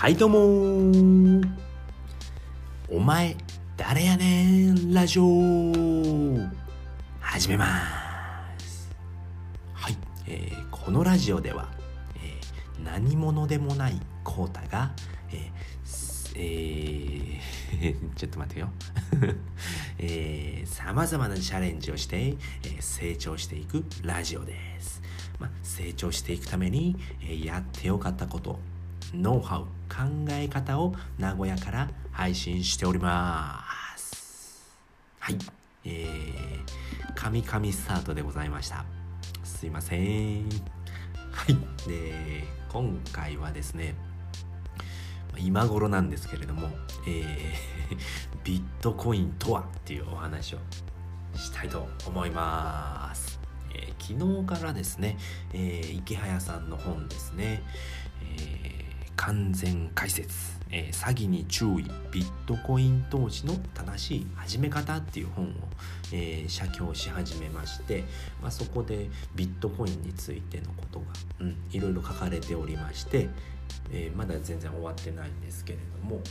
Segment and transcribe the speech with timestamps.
[0.00, 1.42] はいどうも。
[2.88, 3.36] お前
[3.76, 5.42] 誰やねんラジオ。
[7.20, 7.66] 始めま
[8.58, 8.90] す。
[9.74, 9.96] はい、
[10.26, 11.68] えー、このラジオでは、
[12.16, 14.90] えー、何者でもないコータが、
[15.32, 18.70] えーえー、 ちょっと待ってよ。
[20.00, 25.02] えー、様々なチャレンジをして、えー、成長していくラジオです。
[25.38, 28.58] まあ、成長していくために、えーやってよかったこと、
[29.12, 29.66] ノウハウ、
[30.00, 33.62] 考え方を名古屋から配信しておりま
[33.98, 34.66] す。
[35.18, 35.36] はい。
[35.84, 38.86] えー、神々スタートでございました。
[39.44, 40.48] すいません。
[41.30, 41.86] はい。
[41.86, 43.94] で、今回はですね、
[45.36, 46.68] 今頃なんですけれども、
[47.06, 47.96] えー、
[48.42, 50.58] ビットコインとはっていうお話を
[51.36, 53.38] したいと思います。
[53.74, 55.18] えー昨日からですね、
[55.52, 57.62] えー池早さんの本ですね、
[59.20, 60.34] 完全解説、
[60.70, 61.84] えー詐欺に注意。
[62.10, 65.48] ビットコイン投資の正しい始め方っていう本を、
[66.10, 68.04] えー写経し始めまして、
[68.40, 71.04] まあ、そこでビットコインについてのことが、
[71.40, 73.28] うん、いろいろ書かれておりまして、
[73.92, 76.22] えーまだ全然終わってないんですけれども、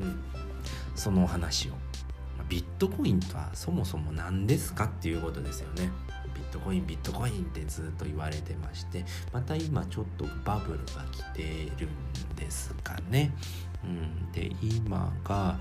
[0.00, 0.18] うん、
[0.94, 1.72] そのお話を。
[2.38, 5.90] まビットコインとはそもそも何ですかっていうことですよね。
[6.34, 11.42] ビットコインビットコインってずっと言われてましてまた今ちょっとバブルが来て
[11.78, 13.32] るんですかね。
[13.84, 15.58] うん、で今が、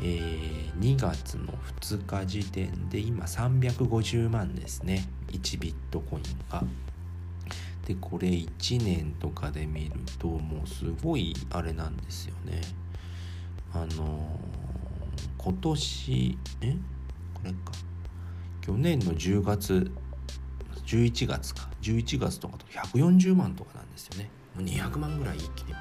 [0.00, 5.06] えー2月の2日時点で今350万ですね。
[5.28, 6.64] 1ビットコインが。
[7.86, 12.60] でこれ1年とかで見るともうすごいあれなんですよね。
[13.72, 13.90] あのー
[15.38, 16.72] 今年え？
[17.34, 17.56] これか。
[18.60, 19.90] 去年の10月
[20.86, 21.70] 11月か。
[21.82, 24.30] 11月とかと140万とかなんですよね。
[24.54, 25.72] もう200万ぐらい一気に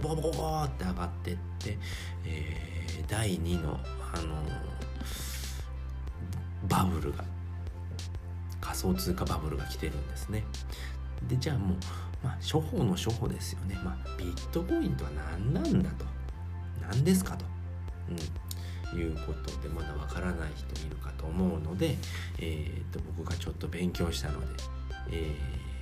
[0.00, 1.78] ボコボボコボコって上がってって、
[2.24, 2.76] えー
[3.08, 3.78] 第2の
[4.12, 4.76] あのー
[6.68, 7.22] バブルが
[8.60, 10.42] 仮想通貨バブルが来てるんですね。
[11.28, 11.78] でじゃあもう、
[12.24, 16.04] まあ、処方の処方ですよね、まあ、ビットコインとは何なんだと。
[16.80, 17.44] 何ですかと、
[18.92, 21.96] うん、いうことでまだわからない人いるかと思うので、
[22.38, 24.46] えー、と僕がちょっと勉強したので、
[25.12, 25.75] えー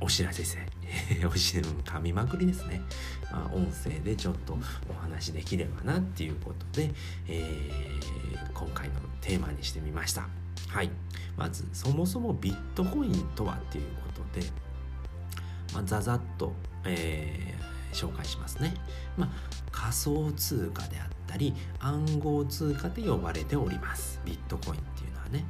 [0.00, 0.68] お知らせですね。
[1.26, 2.82] お知らせ噛みまくりですね、
[3.30, 6.92] まあ、音声でちょっとお話できればなっていうことで、
[7.26, 8.18] えー
[8.54, 10.28] 今回のテーマにしてみました。
[10.68, 10.90] はい。
[11.36, 14.50] まずそもそもビットコインとはっていうことで、
[15.72, 16.52] まあ、ざざっと、
[16.84, 17.58] えー
[17.92, 18.74] 紹介しますね、
[19.16, 19.30] まあ、
[19.72, 24.20] 仮想通貨であったり暗号通貨で呼ばれております。
[24.24, 25.44] ビットコインっていうのはね。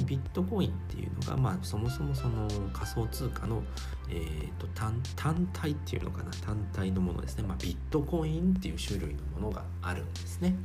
[0.00, 3.62] ビットコインっていうのが、まあ、そもそもその仮想通貨の、
[4.08, 10.56] えー、と単単体っていうのかな単体のものですね、まあ、ビットコインっていう種類のものがあるんですね。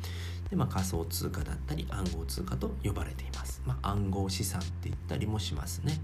[0.50, 6.00] で、まあ、仮想通貨だったり暗号通貨と呼ばれています、まあ、暗号資産って言ったりもしますね。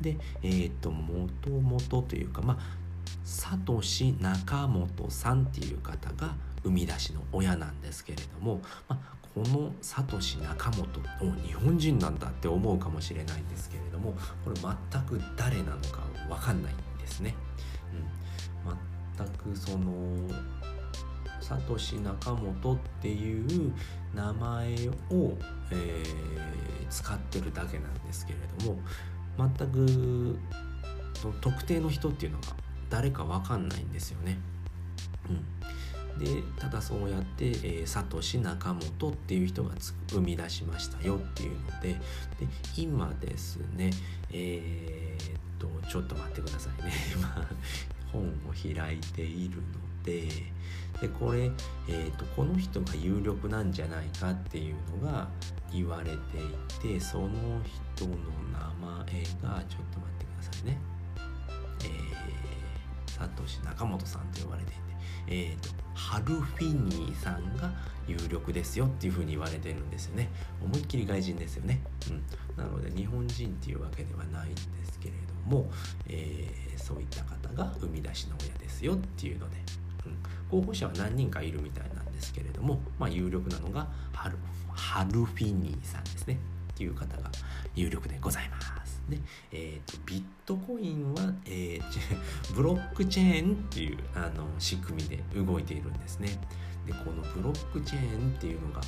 [0.00, 2.82] でえっ、ともともとというかまあ
[3.24, 6.34] サトシ・ナカモトさんっていう方が
[6.64, 11.00] 生み出しの親なんですけれども、まあ、このサトシ・ナカモト
[11.46, 14.12] 日本人なんだって思うかもしれないんですけれども
[14.44, 17.34] これ全く誰なのか分かんないんですね。
[18.66, 20.16] うん、全くその
[21.40, 23.72] サトシ・ナカモトっていう
[24.14, 24.74] 名前
[25.10, 25.36] を、
[25.70, 26.62] えー
[26.92, 28.78] 使ってるだけなんですけれども
[29.38, 30.38] 全く
[31.14, 32.48] その特定の人っていうのが
[32.90, 34.38] 誰か分かんないんですよね。
[35.30, 35.44] うん、
[36.18, 39.70] でただそうやって、えーサトシ・ナカモトっていう人が
[40.10, 41.98] 生み出しましたよっていうのでで
[42.76, 43.90] 今ですね
[44.32, 47.48] えーっとちょっと待ってくださいね 今
[48.12, 49.62] 本を開いているの
[50.04, 50.28] で
[51.00, 51.50] でこれ、
[51.88, 55.28] えーっとこの人が有力なんじゃないかっていうのが
[55.72, 56.18] 言われてい
[56.80, 57.28] てその
[57.94, 58.16] 人の
[58.52, 60.91] 名前がちょっと待ってくださいね。
[63.22, 64.80] サトシ中本さんと呼ばれていて、
[65.28, 67.70] えー、とハルフィニーさんが
[68.08, 70.28] 有力ですよっていうふうに言われてるんですよね。
[70.60, 71.80] 思いっきり外人ですよね、
[72.10, 75.14] うん、なので日本人っていうわけではないんですけれ
[75.46, 75.70] ども、
[76.08, 79.56] えーそういった方が生み出しの親ですよっていうので、
[80.04, 80.08] う
[80.56, 84.36] ん、候補者は何人かいるみたいなんですけれども、まあ、有力なのがハル
[84.74, 86.38] ハルフィニーさんですね。
[86.72, 87.30] っていう方が
[87.74, 88.71] 有力でございます。
[89.08, 89.18] で、
[89.50, 91.82] えーとビットコインは、えー
[92.54, 96.38] ブロックチェーンっていうあの仕組みで動いているんですね。
[96.86, 98.80] でこのブロックチェーンっていうのが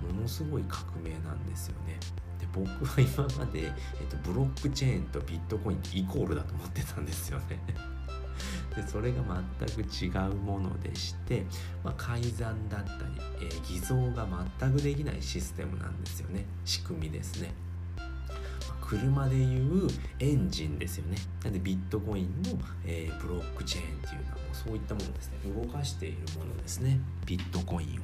[0.00, 1.98] ものすごい革命なんですよね。
[2.38, 3.72] で僕は今まで、えっ
[4.08, 7.60] とブロックチェーンとビットコインってイコールだと思ってたんですよね。
[8.74, 9.22] でそれが
[9.58, 11.46] 全く違うものでして、
[11.82, 12.98] まあ、改ざんだったり、
[13.40, 14.28] えー、偽造が
[14.60, 17.54] 全くできないシステムなんですよね仕組みですね。
[18.86, 19.88] 車でいう
[20.20, 21.18] エンジンですよね。
[21.42, 25.38] なんでビットコインの、えー、ブロックチェーンっていうのはもうそういったものですね。
[25.52, 27.00] 動かしているものですね。
[27.26, 28.02] ビットコインを、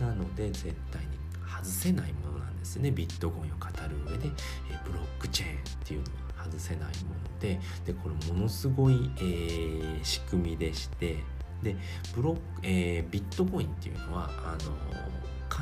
[0.00, 1.08] うん、なので絶対に
[1.48, 2.90] 外せないものなんですね。
[2.90, 4.28] ビットコインを語る上で、
[4.70, 6.06] えー、ブロックチェーンっていうの
[6.36, 7.60] は外せないもので。
[7.86, 11.18] でこれものすごい、えー、仕組みでして。
[11.62, 11.76] で
[12.14, 14.72] ブロック、えー、ビットコインっていうのはあの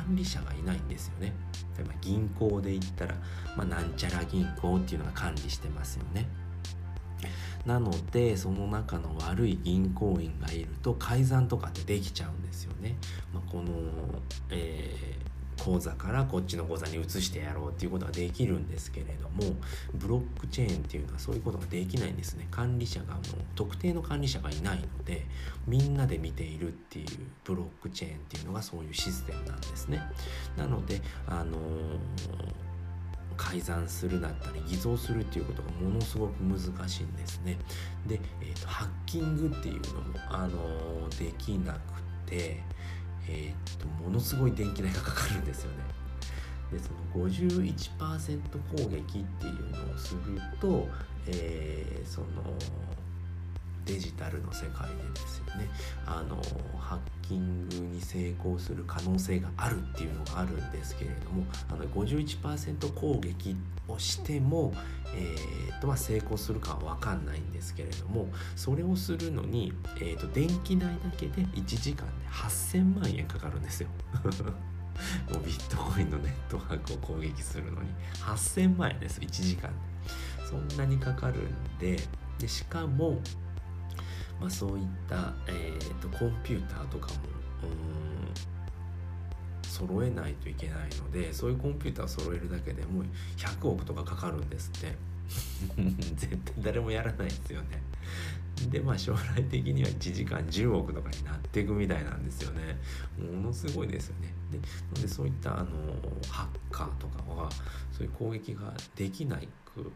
[0.09, 1.33] 管理者がいないんですよね。
[1.77, 3.13] 例えば銀行で言ったら、
[3.55, 6.27] まあ、なんちゃら銀行っていうのが管理してますよね。
[7.65, 12.95] なのでその中の悪い銀行員がいると改ざんとかってできちゃうんですよね、
[13.33, 13.65] まあ、この、
[14.49, 15.15] え
[15.59, 19.55] 口座からこっちの口座に移してやろうっていうことはできるんですけれども
[19.93, 23.23] ブロックチェーンっていうのはそういうことができないんですね管理者がもう
[23.55, 25.25] 特定の管理者がいないので
[25.67, 27.07] みんなで見ているっていう
[27.43, 30.01] ブロックチェーンっていうのがそういうシステムなんですね
[30.57, 32.69] なのであのー
[33.39, 36.59] 改ざんするだったり偽造するっていうことがものすごく難
[36.89, 37.57] しいんですね。
[38.05, 41.79] で、えーと、ハッキングっていうのも、あのー、できなく
[42.29, 42.61] て、
[43.29, 45.77] えー、っとものすごい電気代がかかるんですよね。
[46.71, 48.41] でその51%
[48.75, 50.87] 攻撃っていうのをすると、
[51.27, 52.27] えー、その
[53.85, 55.69] デジタルの世界でですよね。
[56.05, 56.41] あの
[56.77, 63.55] ハッキングに成功する可能性があるっていうのがあるんですけれどもあの51%攻撃
[63.87, 64.73] をしても、
[65.15, 73.89] えーとまあ、成功するかは分かんないんですけれどもそれをするのに、えーと、電気代だけで1時間で8000万円かかるんですよ。
[75.31, 77.89] もうビットコインのネットワークを攻撃するのに。
[78.21, 79.71] 8000万円です1時間
[80.49, 81.99] そんなにかかるんで
[82.39, 83.19] でしかも
[84.39, 87.19] まあ、そういった、えーと、コンピューターとかも
[89.63, 93.05] 揃えないといけないのでそういうコンピューターを揃えるだけでもう
[93.37, 94.95] 100億とかかかるんですって。
[96.15, 97.81] 絶対誰もやらないですよね。
[98.71, 102.77] でまあ将来的には1時間10億とかになっていくみたいなんですよね。
[103.17, 104.33] ものすごいですよね。
[104.95, 105.69] ででそういったあの
[106.29, 107.49] ハッカーとかは
[107.91, 109.91] そういう攻撃ができないく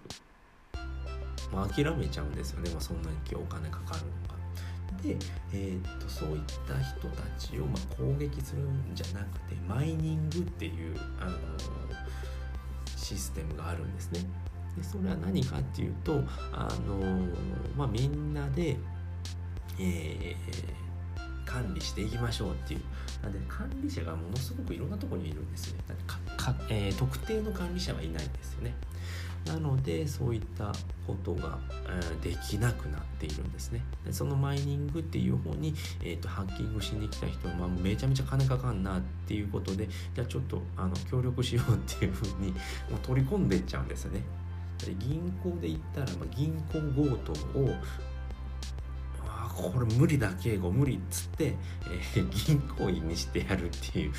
[1.51, 4.32] まあ、諦めちゃうんですよね、まあ、そんなにお金かかるのが。
[5.03, 5.17] で、
[5.51, 11.37] えー、っとそういった人たちをま攻撃するんじゃなくてマイニングっていう、あの、
[12.95, 14.21] システムがあるんですね。
[14.77, 17.27] でそれは何かっていうと、あの、
[17.75, 18.77] まあ、みんなで、
[19.79, 22.81] えー、管理していきましょうっていう。
[23.21, 28.75] なんで管理者がものすごくいろんなとこにいるんですよねかか、えー、特定の管理者はいないんですよね。
[29.53, 30.71] なのでそういった
[31.05, 31.59] ことが、
[32.23, 33.81] えできなくなっているんですね。
[34.03, 42.57] でそのマイニングっていう方に、えーと、ハッキングしに来た人は、まあ、めちゃめちゃ金かかんなっていうことでじゃあちょっとあの協力しようっていうふうにも
[42.95, 44.23] う取り込んでっちゃうんですよね。
[44.99, 47.69] 銀行で言ったら、まあ、銀行強盗を
[49.55, 51.55] これ無理だ敬語無理っつって、
[52.15, 54.13] えー、銀行員にしてやるっていう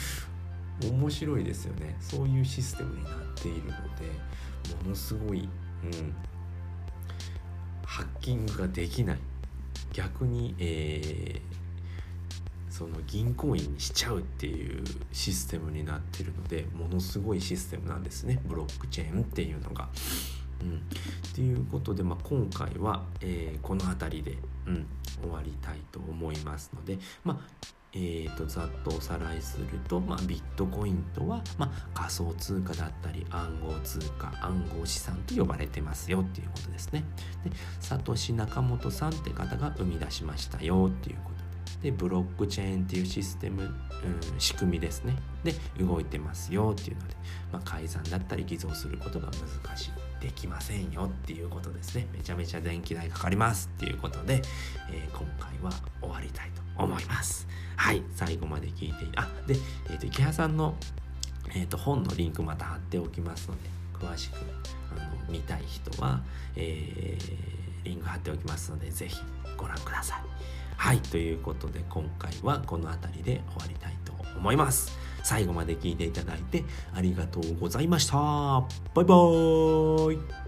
[0.90, 1.96] 面白いですよね。
[2.00, 4.34] そういうシステムになっているので。
[4.82, 5.48] ものすごい、
[5.84, 6.14] うん、
[7.84, 9.18] ハッキングができない。
[9.92, 18.40] 逆に、えー、その銀行員にしちゃうっていうシステムになってるのでものすごいシステムなんですね。
[18.44, 19.88] ブロックチェーンっていうのが。
[20.60, 24.86] うん、っていうことで、まあ、今回は、えー、この辺りで、うん、
[25.20, 37.04] 終わりたいと思いますので、まあえーと、ざっとおさらいすると、まあ、ビットコインとは、まあ、仮想通貨だったり暗号通貨暗号資産と呼ばれてますよっていうことですね。
[37.44, 41.44] でサトシ・ナカモトさんって方が生み出しましたよっていうことで。
[41.92, 43.70] ブロックチェーンっていうシステム、うん、
[44.40, 45.16] 仕組みですね。
[45.44, 47.14] で動いてますよっていうので、
[47.52, 49.28] まあ、改ざんだったり偽造することが
[49.66, 49.90] 難しい。
[50.20, 52.08] できませんよっていうことですね。
[52.10, 54.40] めちゃめちゃ電気代かかりますっていうことで、
[54.90, 55.70] えー、今回は
[56.00, 57.46] 終わりたいと思います。
[57.76, 59.56] はい、最後まで聞いて、あ、で、
[59.90, 60.74] えっ、ー、と、池谷さんの、
[61.54, 64.36] えっ、ー、と、本のリンクまた貼っておきますので、詳しく、
[64.92, 66.20] あの、見たい人は、
[66.56, 69.16] えー、リンク貼っておきますので、ぜひ
[69.56, 70.20] ご覧ください。
[70.76, 74.96] はい、ということで、今回はこの辺りで終わりたいと思います。
[75.22, 76.64] 最後まで聞いていただいて
[76.94, 78.16] ありがとうございました。
[78.16, 80.43] バイバーイ